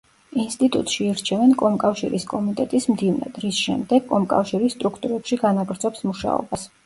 ინსტიტუტში 0.43 1.01
ირჩევენ 1.07 1.51
კომკავშირის 1.61 2.25
კომიტეტის 2.31 2.89
მდივნად, 2.93 3.37
რის 3.45 3.59
შემდეგ 3.67 4.09
კომკავშირის 4.15 4.77
სტრუქტურებში 4.79 5.39
განაგრძობს 5.45 6.09
მუშაობას. 6.11 6.69